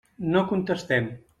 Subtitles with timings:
[0.35, 1.07] No contestem.